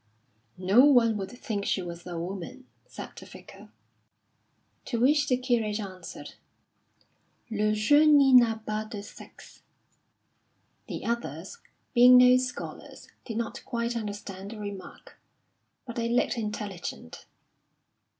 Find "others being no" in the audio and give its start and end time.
11.05-12.35